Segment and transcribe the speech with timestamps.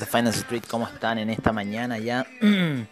[0.00, 2.26] de Finance Street, ¿cómo están en esta mañana ya?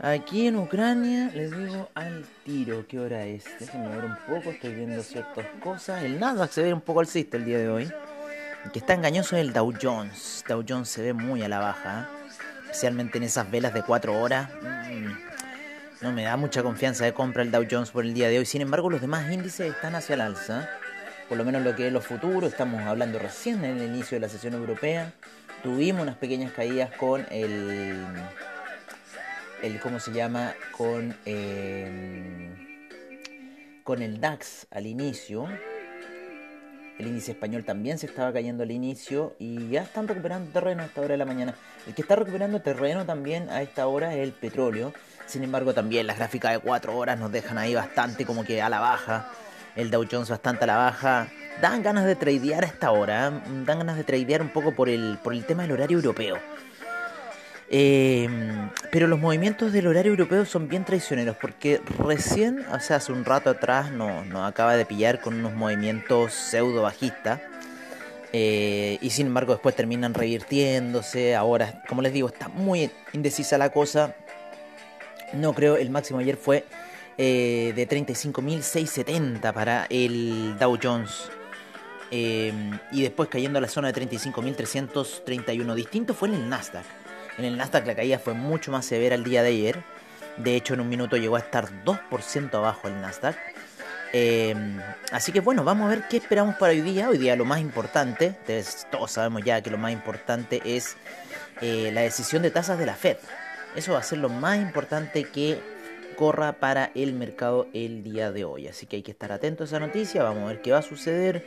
[0.00, 3.44] Aquí en Ucrania les digo al tiro qué hora es.
[3.60, 6.02] Déjenme ver un poco, estoy viendo ciertas cosas.
[6.02, 7.90] El Nasdaq se ve un poco alcista el día de hoy.
[8.64, 10.44] El que está engañoso es el Dow Jones.
[10.48, 12.08] Dow Jones se ve muy a la baja,
[12.64, 14.50] especialmente en esas velas de 4 horas.
[14.60, 15.12] Mm,
[16.02, 18.44] no me da mucha confianza de compra el Dow Jones por el día de hoy.
[18.44, 20.68] Sin embargo, los demás índices están hacia el alza.
[21.28, 24.20] Por lo menos lo que es los futuros, estamos hablando recién en el inicio de
[24.20, 25.12] la sesión europea.
[25.62, 28.06] Tuvimos unas pequeñas caídas con el
[29.62, 32.54] el cómo se llama con eh,
[33.82, 35.48] con el DAX al inicio
[36.98, 40.86] el índice español también se estaba cayendo al inicio y ya están recuperando terreno a
[40.86, 41.54] esta hora de la mañana
[41.86, 44.92] el que está recuperando terreno también a esta hora es el petróleo
[45.26, 48.68] sin embargo también las gráficas de 4 horas nos dejan ahí bastante como que a
[48.68, 49.30] la baja
[49.76, 51.28] el Dow Jones bastante a la baja
[51.60, 53.40] dan ganas de tradear a esta hora ¿eh?
[53.64, 56.38] dan ganas de tradear un poco por el por el tema del horario europeo
[57.68, 58.28] eh,
[58.92, 63.24] pero los movimientos del horario europeo son bien traicioneros porque recién, o sea, hace un
[63.24, 67.40] rato atrás nos, acaba de pillar con unos movimientos pseudo bajistas.
[68.32, 71.34] Eh, y sin embargo después terminan revirtiéndose.
[71.34, 74.14] Ahora, como les digo, está muy indecisa la cosa.
[75.32, 76.64] No creo, el máximo ayer fue
[77.18, 81.30] eh, de 35.670 para el Dow Jones.
[82.10, 85.74] y después cayendo a la zona de 35.331.
[85.74, 86.84] Distinto fue en el Nasdaq.
[87.38, 89.82] En el Nasdaq la caída fue mucho más severa el día de ayer.
[90.36, 93.36] De hecho, en un minuto llegó a estar 2% abajo el Nasdaq.
[94.12, 94.80] Em,
[95.12, 97.08] así que bueno, vamos a ver qué esperamos para hoy día.
[97.08, 98.34] Hoy día lo más importante,
[98.90, 100.96] todos sabemos ya que lo más importante es
[101.60, 103.16] eh, la decisión de tasas de la Fed.
[103.74, 105.60] Eso va a ser lo más importante que
[106.16, 108.66] corra para el mercado el día de hoy.
[108.66, 110.82] Así que hay que estar atento a esa noticia, vamos a ver qué va a
[110.82, 111.44] suceder,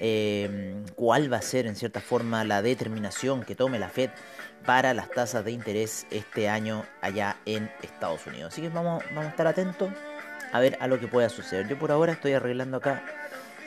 [0.00, 4.10] em, cuál va a ser en cierta forma la determinación que tome la Fed
[4.64, 8.52] para las tasas de interés este año allá en Estados Unidos.
[8.52, 9.90] Así que vamos, vamos a estar atentos
[10.52, 11.68] a ver a lo que pueda suceder.
[11.68, 13.02] Yo por ahora estoy arreglando acá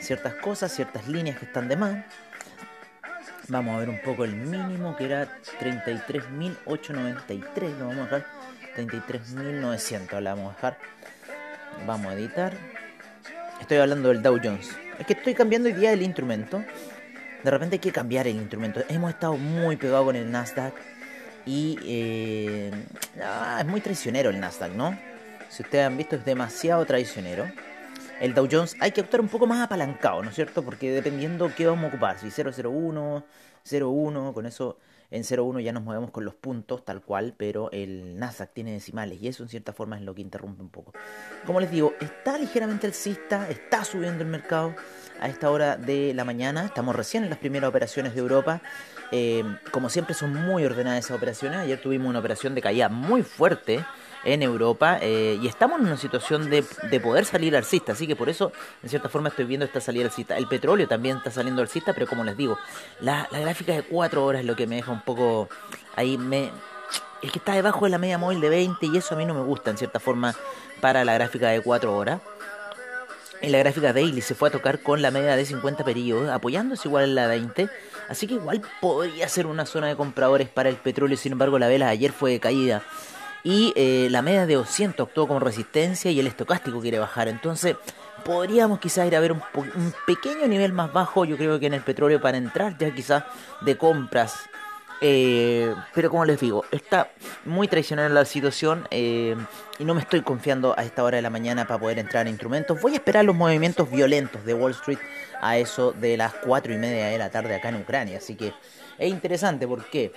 [0.00, 2.04] ciertas cosas, ciertas líneas que están de más.
[3.48, 5.28] Vamos a ver un poco el mínimo que era
[5.60, 7.78] 33.893.
[7.78, 8.26] Lo vamos a dejar
[8.76, 10.20] 33.900.
[10.20, 10.78] Lo vamos a dejar.
[11.86, 12.54] Vamos a editar.
[13.60, 14.76] Estoy hablando del Dow Jones.
[14.98, 16.64] Es que estoy cambiando hoy día el instrumento
[17.46, 18.82] de repente hay que cambiar el instrumento.
[18.88, 20.74] Hemos estado muy pegados con el Nasdaq
[21.46, 22.72] y eh,
[23.22, 24.98] ah, es muy traicionero el Nasdaq, ¿no?
[25.48, 27.46] Si ustedes han visto es demasiado traicionero.
[28.20, 30.62] El Dow Jones hay que actuar un poco más apalancado, ¿no es cierto?
[30.62, 33.24] Porque dependiendo qué vamos a ocupar, si 001,
[33.70, 34.78] 01, con eso
[35.10, 39.20] en 0,1 ya nos movemos con los puntos tal cual, pero el Nasdaq tiene decimales
[39.20, 40.92] y eso en cierta forma es lo que interrumpe un poco.
[41.44, 44.74] Como les digo, está ligeramente alcista, está subiendo el mercado
[45.20, 48.62] a esta hora de la mañana, estamos recién en las primeras operaciones de Europa.
[49.12, 53.22] Eh, como siempre son muy ordenadas esas operaciones, ayer tuvimos una operación de caída muy
[53.22, 53.84] fuerte
[54.24, 58.16] en Europa eh, y estamos en una situación de, de, poder salir alcista, así que
[58.16, 58.50] por eso
[58.82, 60.36] en cierta forma estoy viendo esta salida alcista.
[60.36, 62.58] El petróleo también está saliendo alcista, pero como les digo,
[63.00, 65.48] la, la gráfica de 4 horas es lo que me deja un poco
[65.94, 66.50] ahí, me,
[67.22, 69.34] es que está debajo de la media móvil de 20 y eso a mí no
[69.34, 70.34] me gusta en cierta forma
[70.80, 72.20] para la gráfica de 4 horas.
[73.42, 76.88] En la gráfica daily se fue a tocar con la media de 50 periodos, apoyándose
[76.88, 77.68] igual en la 20.
[78.08, 81.16] Así que igual podría ser una zona de compradores para el petróleo.
[81.16, 82.82] Sin embargo, la vela de ayer fue de caída
[83.46, 87.28] y eh, la media de 200 actuó como resistencia y el estocástico quiere bajar.
[87.28, 87.76] Entonces
[88.24, 89.40] podríamos quizás ir a ver un,
[90.04, 93.22] pequeño nivel más bajo, yo creo que en el petróleo para entrar ya quizás
[93.60, 94.34] de compras.
[95.00, 97.10] Eh, pero como les digo, está
[97.44, 99.36] muy traicionera la situación eh,
[99.78, 102.32] y no me estoy confiando a esta hora de la mañana para poder entrar en
[102.32, 102.80] instrumentos.
[102.80, 104.98] Voy a esperar los movimientos violentos de Wall Street
[105.40, 108.18] a eso de las 4 y media de la tarde acá en Ucrania.
[108.18, 108.54] Así que
[108.98, 110.12] es interesante porque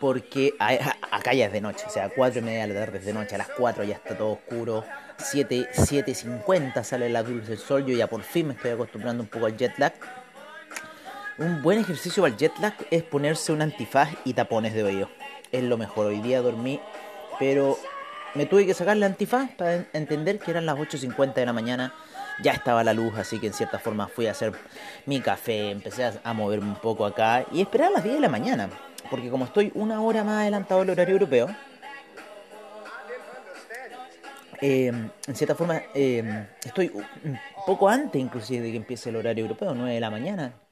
[0.00, 3.06] porque acá ya es de noche, o sea, 4 y media de la tarde es
[3.06, 4.84] de noche, a las 4 ya está todo oscuro,
[5.16, 9.28] 7, 7.50 sale la luz del sol, yo ya por fin me estoy acostumbrando un
[9.28, 9.94] poco al jet lag.
[11.38, 15.10] Un buen ejercicio para el jet lag es ponerse un antifaz y tapones de oído.
[15.52, 16.80] Es lo mejor, hoy día dormí,
[17.38, 17.76] pero
[18.34, 21.92] me tuve que sacar la antifaz para entender que eran las 8.50 de la mañana
[22.42, 24.52] ya estaba la luz, así que en cierta forma fui a hacer
[25.04, 28.28] mi café, empecé a, moverme un poco acá y esperar a las 10 de la
[28.30, 28.70] mañana
[29.10, 31.48] porque como estoy una hora más adelantado del horario europeo,
[34.62, 39.44] eh, en cierta forma eh, estoy un poco antes inclusive de que empiece el horario
[39.44, 40.65] europeo, 9 de la mañana.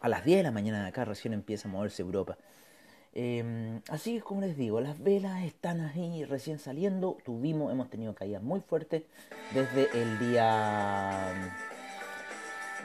[0.00, 2.36] A las 10 de la mañana de acá recién empieza a moverse Europa.
[3.14, 7.18] Eh, así como les digo, las velas están ahí recién saliendo.
[7.24, 9.02] Tuvimos, hemos tenido caídas muy fuertes
[9.52, 11.32] desde el día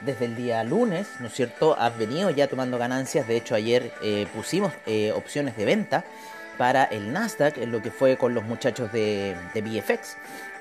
[0.04, 1.78] desde el día lunes, ¿no es cierto?
[1.78, 3.28] Has venido ya tomando ganancias.
[3.28, 6.04] De hecho, ayer eh, pusimos eh, opciones de venta
[6.58, 10.16] para el Nasdaq, en lo que fue con los muchachos de, de BFX.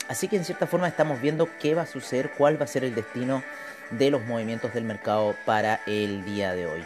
[0.08, 2.84] Así que en cierta forma estamos viendo qué va a suceder, cuál va a ser
[2.84, 3.44] el destino
[3.98, 6.86] de los movimientos del mercado para el día de hoy.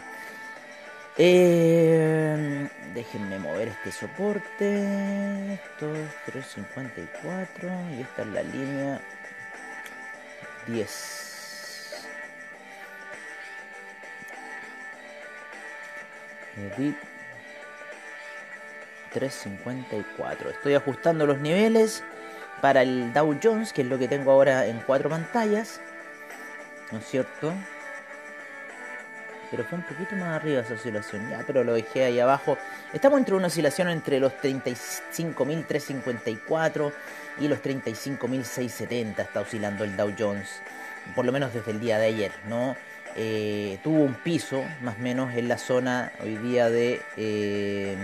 [1.16, 5.54] Eh, déjenme mover este soporte.
[5.54, 9.00] Esto es 354 y esta es la línea
[10.68, 11.28] 10.
[16.76, 16.96] Edit
[19.12, 20.50] 354.
[20.50, 22.04] Estoy ajustando los niveles
[22.60, 25.80] para el Dow Jones, que es lo que tengo ahora en cuatro pantallas.
[26.90, 27.52] ¿No es cierto?
[29.50, 31.30] Pero fue un poquito más arriba esa oscilación.
[31.30, 32.58] Ya, pero lo dejé ahí abajo.
[32.92, 36.92] Estamos entre una oscilación entre los 35.354
[37.40, 39.20] y los 35.670.
[39.20, 40.60] Está oscilando el Dow Jones.
[41.14, 42.76] Por lo menos desde el día de ayer, ¿no?
[43.16, 47.96] Eh, tuvo un piso, más o menos, en la zona hoy día de eh,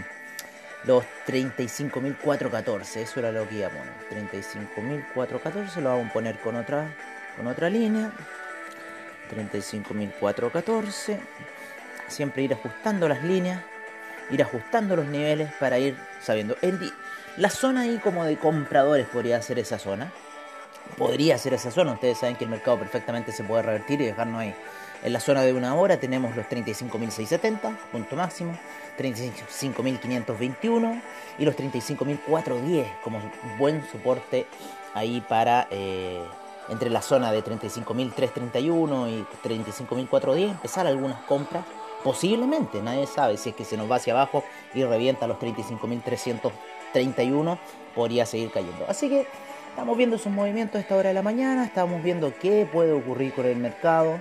[0.85, 2.97] los 35.414.
[2.97, 3.93] Eso era lo que iba a poner.
[4.33, 6.89] 35.414 lo vamos a poner con otra,
[7.37, 8.11] con otra línea.
[9.35, 11.19] 35.414.
[12.09, 13.63] Siempre ir ajustando las líneas,
[14.31, 16.57] ir ajustando los niveles para ir sabiendo.
[17.37, 20.13] la zona ahí como de compradores podría ser esa zona.
[20.99, 21.93] Podría ser esa zona.
[21.93, 24.55] Ustedes saben que el mercado perfectamente se puede revertir y dejarnos ahí.
[25.03, 28.59] En la zona de una hora tenemos los 35.670, punto máximo,
[28.99, 31.03] 35.521
[31.39, 33.21] y los 35.410 como
[33.59, 34.47] buen soporte
[34.95, 36.25] ahí para eh,
[36.69, 41.65] entre la zona de 35.331 y 35.410 empezar algunas compras.
[42.03, 44.45] Posiblemente, nadie sabe si es que se nos va hacia abajo
[44.75, 47.59] y revienta los 35.331,
[47.95, 48.85] podría seguir cayendo.
[48.89, 49.27] Así que
[49.71, 53.33] estamos viendo esos movimientos a esta hora de la mañana, estamos viendo qué puede ocurrir
[53.33, 54.21] con el mercado.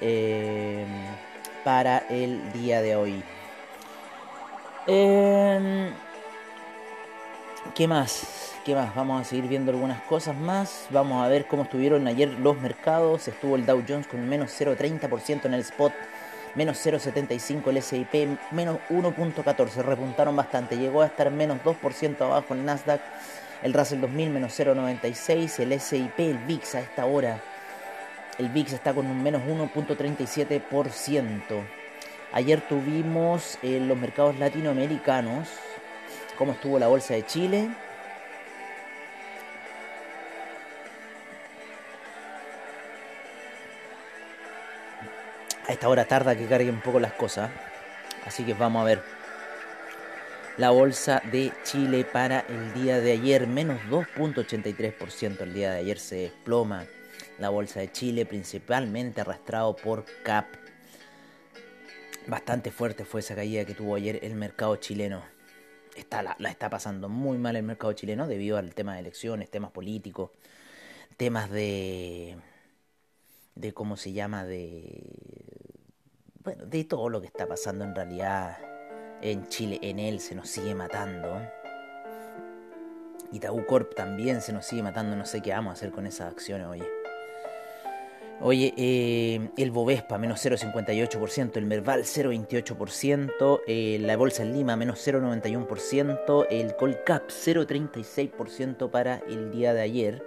[0.00, 0.84] Eh,
[1.64, 3.22] para el día de hoy.
[4.86, 5.92] Em,
[7.74, 8.51] ¿Qué más?
[8.64, 8.94] ¿Qué más?
[8.94, 10.86] Vamos a seguir viendo algunas cosas más.
[10.90, 13.26] Vamos a ver cómo estuvieron ayer los mercados.
[13.26, 15.92] Estuvo el Dow Jones con menos 0,30% en el spot,
[16.54, 19.82] menos 0,75% el SIP, menos 1,14%.
[19.82, 20.76] Repuntaron bastante.
[20.76, 23.00] Llegó a estar menos 2% abajo el Nasdaq.
[23.62, 25.60] El Russell 2000 menos 0,96%.
[25.60, 27.40] El SIP, el VIX a esta hora
[28.38, 31.40] el VIX está con un menos 1.37%.
[32.32, 35.48] Ayer tuvimos en los mercados latinoamericanos
[36.38, 37.68] cómo estuvo la bolsa de Chile.
[45.72, 47.50] A esta hora tarda que cargue un poco las cosas.
[48.26, 49.02] Así que vamos a ver.
[50.58, 55.40] La bolsa de Chile para el día de ayer, menos 2.83%.
[55.40, 56.84] El día de ayer se desploma
[57.38, 60.44] la bolsa de Chile, principalmente arrastrado por CAP.
[62.26, 65.24] Bastante fuerte fue esa caída que tuvo ayer el mercado chileno.
[65.96, 69.70] Está, la, está pasando muy mal el mercado chileno debido al tema de elecciones, temas
[69.70, 70.32] políticos,
[71.16, 72.36] temas de.
[73.54, 75.32] de cómo se llama, de.
[76.42, 78.58] Bueno, de todo lo que está pasando en realidad
[79.20, 79.78] en Chile.
[79.82, 81.40] En él se nos sigue matando.
[83.32, 85.16] Itaú Corp también se nos sigue matando.
[85.16, 86.88] No sé qué vamos a hacer con esas acciones, oye.
[88.40, 94.98] Oye, eh, el Bovespa menos 0,58%, el Merval 0,28%, eh, la Bolsa en Lima menos
[95.06, 100.24] 0,91%, el Colcap 0,36% para el día de ayer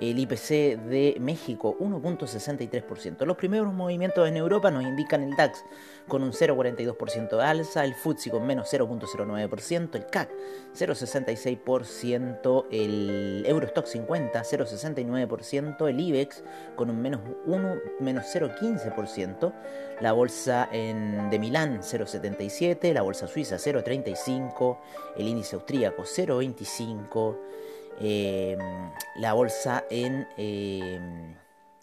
[0.00, 3.24] el IPC de México 1.63%.
[3.24, 5.64] Los primeros movimientos en Europa nos indican el DAX
[6.06, 10.30] con un 0.42% de alza, el FTSE con menos 0.09%, el CAC
[10.74, 16.42] 0.66%, el Eurostock 50 0.69%, el IBEX
[16.76, 19.52] con un menos 1, menos 0.15%,
[20.00, 24.78] la bolsa de Milán 0.77, la bolsa suiza 0.35,
[25.16, 27.36] el índice austríaco 0.25,
[28.00, 28.58] Em,
[29.16, 31.34] la bolsa en, em,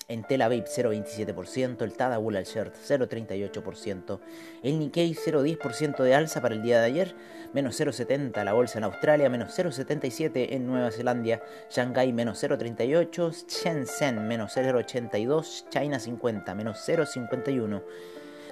[0.07, 4.22] en Tel Aviv 0,27%, el Tadawul al Shirt 0,38%,
[4.63, 7.15] el Nikkei 0,10% de alza para el día de ayer,
[7.53, 14.27] menos 0,70% la bolsa en Australia, menos 0,77% en Nueva Zelanda, Shanghai menos 0,38%, Shenzhen
[14.27, 17.84] menos 0,82%, China 50 menos 0,51%.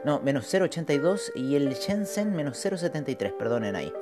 [0.04, 3.94] No, menos 0,82 y el Shenzhen menos 0,73, perdonen ahí.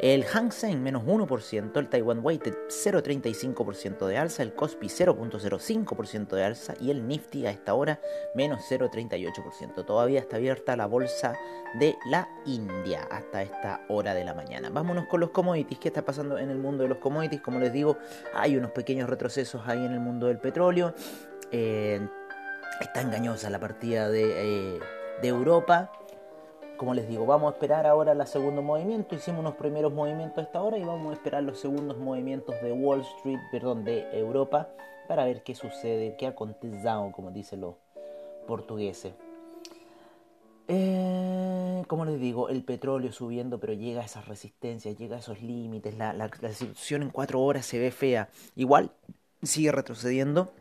[0.00, 6.44] El Hang Seng menos 1%, el Taiwan Weighted 0,35% de alza, el Kospi 0,05% de
[6.44, 8.00] alza y el Nifty a esta hora
[8.34, 9.84] menos 0,38%.
[9.84, 11.34] Todavía está abierta la bolsa
[11.78, 14.70] de la India hasta esta hora de la mañana.
[14.70, 15.78] Vámonos con los commodities.
[15.78, 17.40] ¿Qué está pasando en el mundo de los commodities?
[17.40, 17.98] Como les digo,
[18.34, 20.94] hay unos pequeños retrocesos ahí en el mundo del petróleo.
[21.50, 22.00] Eh,
[22.80, 24.80] está engañosa la partida de, eh,
[25.20, 25.92] de Europa
[26.82, 29.14] como les digo, vamos a esperar ahora el segundo movimiento.
[29.14, 32.72] Hicimos unos primeros movimientos a esta hora y vamos a esperar los segundos movimientos de
[32.72, 34.68] Wall Street, perdón, de Europa,
[35.06, 37.76] para ver qué sucede, qué ha acontecido, como dicen los
[38.48, 39.14] portugueses.
[40.66, 45.40] Eh, como les digo, el petróleo subiendo, pero llega a esas resistencias, llega a esos
[45.40, 45.96] límites.
[45.96, 48.28] La, la situación en cuatro horas se ve fea.
[48.56, 48.90] Igual
[49.40, 50.52] sigue retrocediendo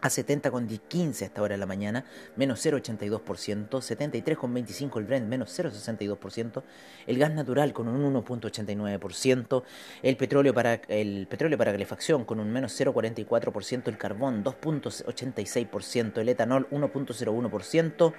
[0.00, 2.04] a 70,15 hasta hora de la mañana,
[2.36, 6.62] menos 0,82%, 73,25 el Brent, menos 0,62%,
[7.06, 9.62] el gas natural con un 1,89%,
[10.02, 16.28] el petróleo para el petróleo para calefacción con un menos 0,44%, el carbón 2,86%, el
[16.28, 18.14] etanol 1,01%,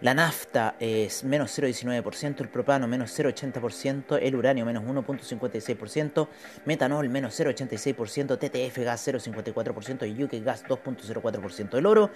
[0.00, 6.28] la nafta es menos 0,19%, el propano menos 0,80%, el uranio menos 1,56%,
[6.66, 11.78] metanol menos 0,86%, TTF gas 0,54% y UK gas 2,04%.
[11.78, 12.10] El oro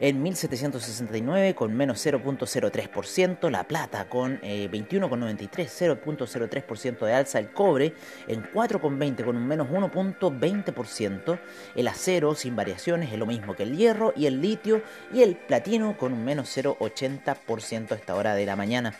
[0.00, 7.94] en 1769 con menos 0,03%, la plata con 21,93, eh, 0,03% de alza, el cobre
[8.26, 11.38] en 4,20 con un menos 1,20%,
[11.74, 14.80] el acero sin variaciones es lo mismo que el hierro y el litio
[15.12, 18.94] y el platino con un menos 0,80% a esta hora de la mañana.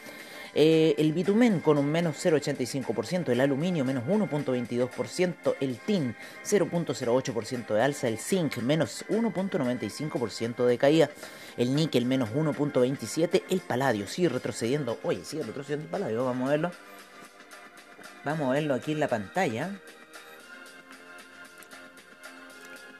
[0.54, 7.82] Eh, el bitumen con un menos 0,85%, el aluminio menos 1,22%, el tin 0,08% de
[7.82, 11.10] alza, el zinc menos 1,95% de caída,
[11.56, 16.50] el níquel menos 1,27%, el paladio sigue retrocediendo, oye, sigue retrocediendo el paladio, vamos a
[16.50, 16.72] verlo.
[18.25, 19.80] Vamos a verlo aquí en la pantalla.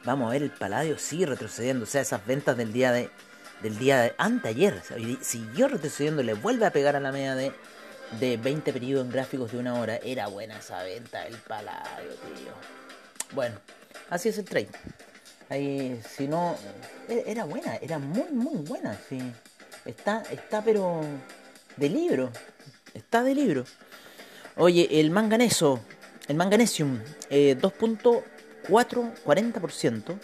[0.05, 3.09] Vamos a ver el paladio sigue retrocediendo, o sea, esas ventas del día de
[3.61, 4.81] del día de anteayer.
[5.21, 7.51] Siguió retrocediendo, le vuelve a pegar a la media de,
[8.19, 9.97] de 20 periodos en gráficos de una hora.
[9.97, 12.53] Era buena esa venta el paladio, tío.
[13.31, 13.55] Bueno,
[14.09, 14.69] así es el trade.
[15.49, 16.55] Ahí, si no,
[17.07, 18.97] e, era buena, era muy, muy buena.
[19.07, 19.19] Sí.
[19.85, 21.01] Está, está, pero
[21.77, 22.31] de libro.
[22.93, 23.63] Está de libro.
[24.57, 25.79] Oye, el manganeso,
[26.27, 26.99] el manganesium,
[27.29, 30.19] eh, 2.440%.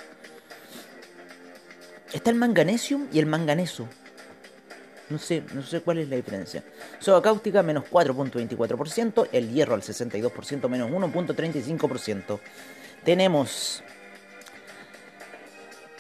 [2.16, 3.90] Está el manganesium y el manganeso.
[5.10, 6.64] No sé, no sé cuál es la diferencia.
[6.98, 12.40] Soda cáustica menos 4.24%, el hierro al 62% menos 1.35%.
[13.04, 13.84] Tenemos,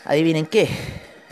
[0.05, 0.69] adivinen qué,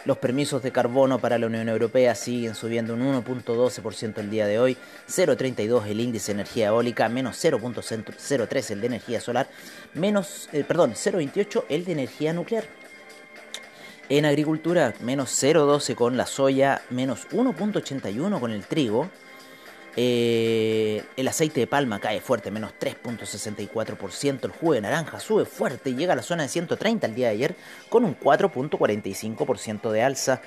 [0.04, 4.60] los permisos de carbono para la Unión Europea siguen subiendo un 1.12% el día de
[4.60, 9.48] hoy, 0.32 el índice de energía eólica, menos 0.03 el de energía solar,
[9.94, 12.83] menos, eh, perdón, 0.28 el de energía nuclear.
[14.10, 19.10] En agricultura, menos 0,12 con la soya, menos 1,81 con el trigo.
[19.96, 24.46] Eh, el aceite de palma cae fuerte, menos 3.64%.
[24.46, 27.28] El jugo de naranja sube fuerte y llega a la zona de 130 el día
[27.28, 27.56] de ayer
[27.90, 30.42] con un 4.45% de alza.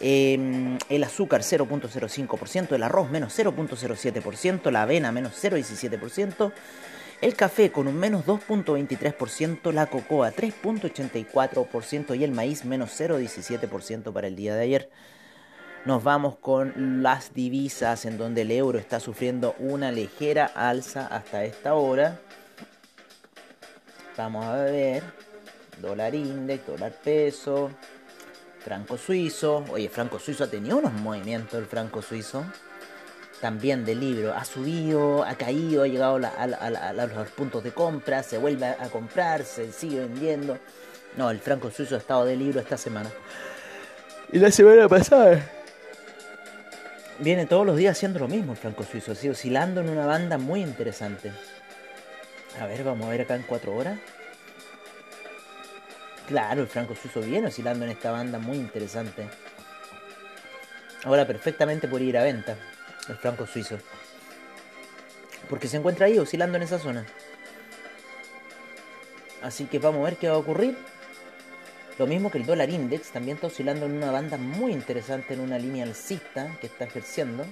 [0.00, 6.52] Em, el azúcar 0.05%, el arroz menos 0.07%, la avena menos 0.17%.
[7.20, 14.28] El café con un menos 2.23%, la cocoa 3.84% y el maíz menos 0.17% para
[14.28, 14.90] el día de ayer.
[15.84, 21.42] Nos vamos con las divisas en donde el euro está sufriendo una ligera alza hasta
[21.42, 22.20] esta hora.
[24.16, 25.02] Vamos a ver.
[25.82, 27.70] Dólar index, dólar peso,
[28.60, 29.64] franco suizo.
[29.70, 32.44] Oye, franco suizo ha tenido unos movimientos el franco suizo
[33.40, 34.34] también del libro.
[34.34, 39.44] Ha subido, ha caído, ha llegado a, los puntos de compra, se vuelve a, comprar,
[39.44, 40.58] se sigue vendiendo.
[41.16, 43.10] No, el franco suizo ha estado de libro esta semana.
[44.32, 45.40] Y la semana pasada.
[47.20, 50.38] Viene todos los días haciendo lo mismo el franco suizo, así oscilando en una banda
[50.38, 51.32] muy interesante.
[52.60, 53.98] A ver, vamos a ver acá en cuatro horas.
[56.28, 59.28] Claro, el franco suizo viene oscilando en esta banda muy interesante.
[61.04, 62.56] Ahora perfectamente por ir a venta
[63.08, 63.78] el franco suizo.
[65.48, 67.06] Porque se encuentra ahí oscilando en esa zona.
[69.42, 70.76] Así que vamos a ver qué va a ocurrir.
[71.98, 75.40] Lo mismo que el dólar index, también está oscilando en una banda muy interesante, en
[75.40, 77.44] una línea alcista que está ejerciendo.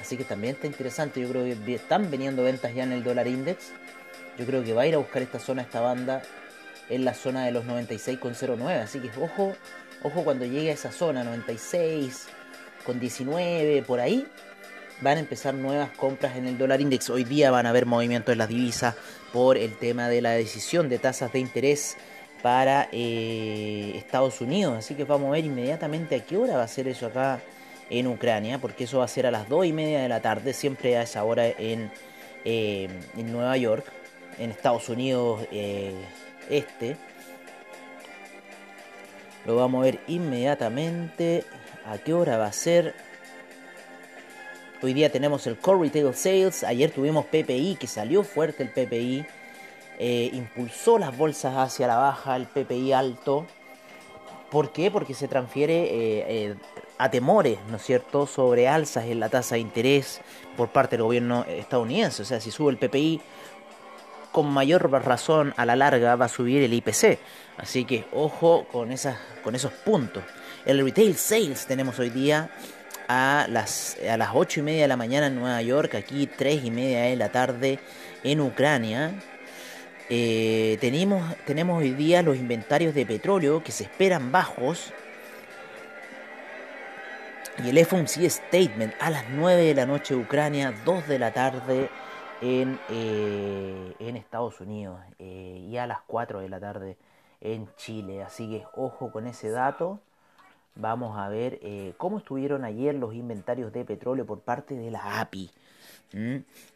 [0.00, 1.20] Así que también está interesante.
[1.20, 3.70] Yo creo que están veniendo ventas ya en el dólar index.
[4.38, 6.22] Yo creo que va a ir a buscar esta zona, esta banda,
[6.88, 8.82] en la zona de los 96,09.
[8.82, 9.54] Así que ojo,
[10.02, 12.26] ojo cuando llegue a esa zona, 96
[12.84, 14.26] con 19, por ahí,
[15.00, 17.10] van a empezar nuevas compras en el dólar index.
[17.10, 18.94] Hoy día van a haber movimientos en las divisas
[19.32, 21.96] por el tema de la decisión de tasas de interés
[22.42, 24.78] para eh, Estados Unidos.
[24.78, 27.40] Así que vamos a ver inmediatamente a qué hora va a ser eso acá
[27.88, 30.52] en Ucrania, porque eso va a ser a las 2 y media de la tarde,
[30.52, 31.90] siempre a esa hora en,
[32.44, 33.84] eh, Nueva York,
[34.38, 35.94] en Estados Unidos eh,
[36.48, 36.96] este.
[39.46, 41.44] Lo vamos a ver inmediatamente.
[41.86, 42.94] ¿A qué hora va a ser?
[44.82, 46.64] Hoy día tenemos el Core Retail Sales.
[46.64, 49.26] Ayer tuvimos PPI, que salió fuerte el PPI.
[49.98, 53.44] Eh, impulsó las bolsas hacia la baja, el PPI alto.
[54.50, 54.90] ¿Por qué?
[54.90, 56.54] Porque se transfiere eh, eh,
[56.96, 60.22] a temores, ¿no es cierto?, sobre alzas en la tasa de interés
[60.56, 62.22] por parte del gobierno estadounidense.
[62.22, 63.20] O sea, si sube el PPI,
[64.32, 67.18] con mayor razón a la larga va a subir el IPC.
[67.58, 70.22] Así que ojo con, esas, con esos puntos.
[70.64, 72.50] El retail sales tenemos hoy día
[73.12, 76.64] a las, a las 8 y media de la mañana en Nueva York, aquí 3
[76.64, 77.80] y media de la tarde
[78.22, 79.10] en Ucrania.
[80.08, 84.92] Eh, tenemos, tenemos hoy día los inventarios de petróleo que se esperan bajos.
[87.64, 91.90] Y el FOMC Statement a las 9 de la noche Ucrania, 2 de la tarde
[92.40, 96.96] en, eh, en Estados Unidos eh, y a las 4 de la tarde
[97.40, 98.22] en Chile.
[98.22, 99.98] Así que ojo con ese dato.
[100.74, 105.20] Vamos a ver eh, cómo estuvieron ayer los inventarios de petróleo por parte de la
[105.20, 105.50] API.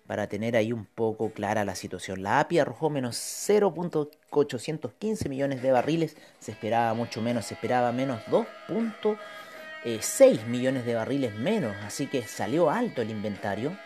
[0.07, 2.23] Para tener ahí un poco clara la situación.
[2.23, 6.17] La API arrojó menos 0.815 millones de barriles.
[6.39, 11.75] Se esperaba mucho menos, se esperaba menos 2.6 millones de barriles menos.
[11.85, 13.77] Así que salió alto el inventario.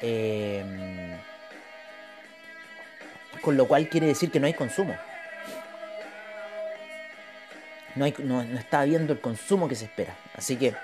[0.00, 1.16] Em,
[3.42, 4.96] con lo cual quiere decir que no hay consumo
[7.96, 8.06] no,
[8.42, 10.16] está habiendo el consumo que se espera.
[10.34, 10.74] Así que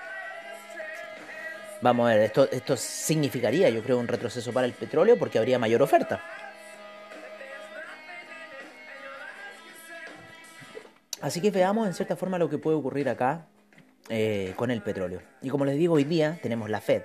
[1.81, 5.59] vamos a ver, esto, esto significaría yo creo un retroceso para el petróleo porque habría
[5.59, 6.21] mayor oferta.
[11.21, 13.47] Así que veamos en cierta forma lo que puede ocurrir acá
[14.09, 15.21] eh, con el petróleo.
[15.41, 17.01] Y como les digo, hoy día tenemos la Fed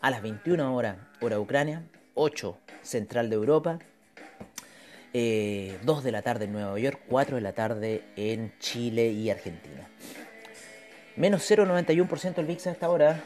[0.00, 3.78] a las 21 horas, hora Ucrania, 8 central de Europa,
[5.16, 9.30] 2 eh, de la tarde en Nueva York, 4 de la tarde en Chile y
[9.30, 9.88] Argentina.
[11.16, 13.20] Menos 0,91% el VIX a esta hora,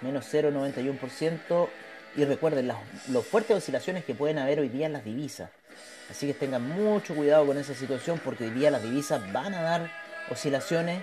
[0.00, 1.68] menos 0,91%.
[2.16, 2.78] Y recuerden las,
[3.24, 5.50] fuertes oscilaciones que pueden haber hoy día en las divisas.
[6.10, 9.62] Así que tengan mucho cuidado con esa situación porque hoy día las divisas van a
[9.62, 9.92] dar
[10.28, 11.00] oscilaciones.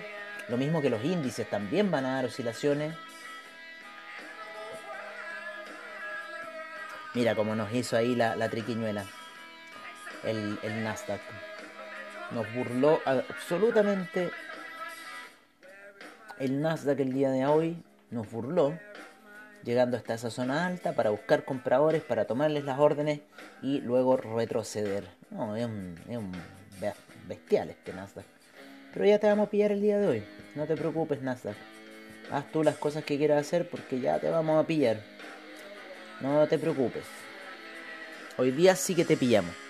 [0.50, 2.94] Lo mismo que los índices también van a dar oscilaciones.
[7.14, 9.06] Mira cómo nos hizo ahí la triquiñuela
[10.24, 11.20] el, Nasdaq.
[12.30, 14.30] Nos burló absolutamente
[16.38, 17.82] el Nasdaq el día de hoy.
[18.10, 18.78] Nos burló
[19.64, 23.20] llegando hasta esa zona alta para buscar compradores, para tomarles las órdenes
[23.62, 25.04] y luego retroceder.
[25.30, 26.32] No, es un, es un
[27.26, 28.24] bestial este Nasdaq.
[28.92, 30.24] Pero ya te vamos a pillar el día de hoy.
[30.54, 31.56] No te preocupes, Nasdaq.
[32.30, 35.00] Haz tú las cosas que quieras hacer porque ya te vamos a pillar.
[36.20, 37.04] No te preocupes.
[38.36, 39.67] Hoy día sí que te pillamos.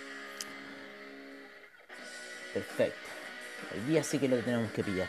[2.59, 3.09] Perfecto.
[3.73, 5.07] Hoy día sí que lo tenemos que pillar.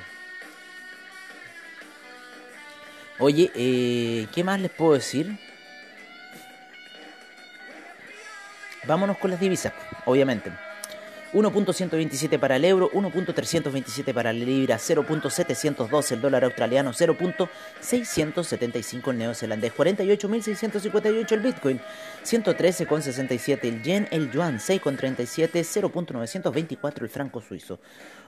[3.17, 5.35] Oye, eh, ¿qué más les puedo decir?
[8.85, 9.73] Vámonos con las divisas,
[10.05, 10.51] obviamente.
[11.31, 19.71] 1.127 para el euro, 1.327 para la libra, 0.712 el dólar australiano, 0.675 el neozelandés,
[19.75, 21.79] 48.658 el bitcoin,
[22.25, 27.79] 113,67 el yen, el yuan, 6,37, 0.924 el franco suizo,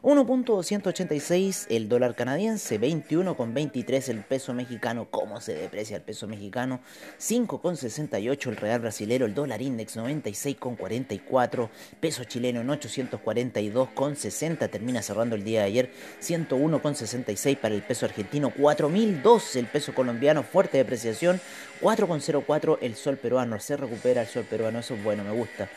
[0.03, 6.81] 1.286 el dólar canadiense, 21,23 el peso mexicano, cómo se deprecia el peso mexicano,
[7.19, 15.35] 5,68 el real brasilero, el dólar index 96,44, peso chileno en 8 142,60 termina cerrando
[15.35, 21.39] el día de ayer, 101,66 para el peso argentino, 4.002 el peso colombiano, fuerte depreciación,
[21.81, 25.69] 4,04 el sol peruano, se recupera el sol peruano, eso es bueno, me gusta.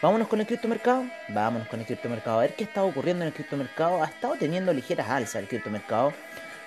[0.00, 3.34] Vámonos con el criptomercado, vámonos con el criptomercado, a ver qué está ocurriendo en el
[3.34, 6.12] criptomercado, ha estado teniendo ligeras alzas el criptomercado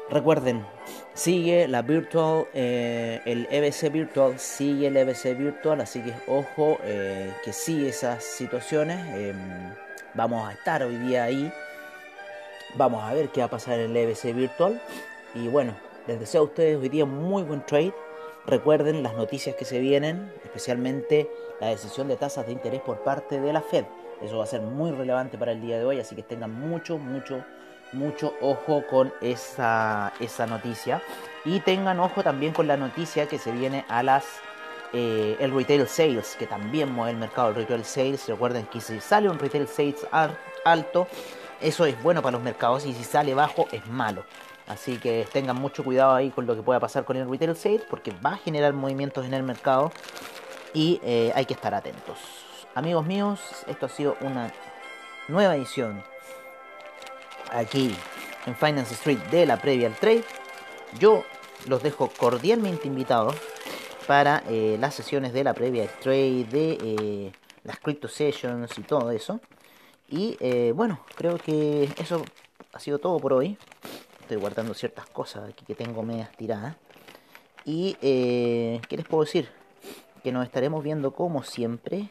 [0.10, 0.66] Recuerden,
[1.14, 7.34] sigue la Virtual, eh, el EBC Virtual, sigue el EBC Virtual, así que ojo eh,
[7.44, 9.00] que sigue esas situaciones.
[9.16, 9.74] Em,
[10.14, 11.52] vamos a estar hoy día ahí.
[12.76, 14.82] Vamos a ver qué va a pasar en el EBC Virtual.
[15.34, 15.74] Y bueno,
[16.06, 17.94] les deseo a ustedes hoy día muy buen trade.
[18.46, 21.30] Recuerden las noticias que se vienen, especialmente
[21.62, 23.86] la decisión de tasas de interés por parte de la Fed.
[24.22, 26.98] Eso va a ser muy relevante para el día de hoy, así que tengan mucho,
[26.98, 27.46] mucho,
[27.94, 31.02] mucho ojo con esa, esa noticia.
[31.46, 34.26] Y tengan ojo también con la noticia que se viene a las
[34.92, 38.28] eh, el retail sales, que también mueve el mercado del retail sales.
[38.28, 40.06] Recuerden que si sale un retail sales
[40.66, 41.08] alto,
[41.62, 44.26] eso es bueno para los mercados y si sale bajo es malo.
[44.68, 47.82] Así que tengan mucho cuidado ahí con lo que pueda pasar con el retail sales
[47.90, 49.92] porque va a generar movimientos en el mercado
[50.74, 52.18] y eh, hay que estar atentos.
[52.74, 54.52] Amigos míos, esto ha sido una
[55.28, 56.04] nueva edición
[57.52, 57.96] aquí
[58.46, 60.24] en Finance Street de la previa al trade.
[60.98, 61.24] Yo
[61.68, 63.36] los dejo cordialmente invitados
[64.08, 67.32] para eh, las sesiones de la previa trade, de eh,
[67.64, 69.40] las crypto sessions y todo eso.
[70.10, 70.38] Y
[70.74, 72.24] bueno, creo que eso
[72.72, 73.58] ha sido todo por hoy.
[74.24, 76.78] Estoy guardando ciertas cosas aquí que tengo medias tiradas.
[77.66, 79.50] Y, eh, ¿qué les puedo decir?
[80.24, 82.08] Que nos estaremos viendo como siempre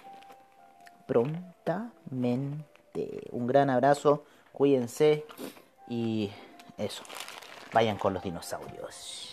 [1.07, 2.67] prontamente.
[3.31, 5.25] Un gran abrazo, cuídense
[5.89, 6.31] y
[6.77, 7.03] eso.
[7.73, 9.32] Vayan con los dinosaurios.